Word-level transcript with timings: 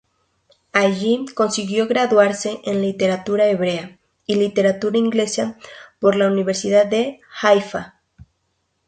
Allí 0.73 1.25
consiguió 1.35 1.87
graduarse 1.87 2.59
en 2.63 2.81
literatura 2.81 3.45
hebrea 3.45 3.99
y 4.25 4.33
literatura 4.33 4.97
inglesa 4.97 5.59
por 5.99 6.15
la 6.15 6.25
Universidad 6.25 6.87
de 6.87 7.19
Haifa. 7.39 7.99